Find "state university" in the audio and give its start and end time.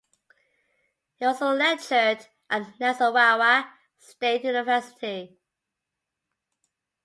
3.99-5.37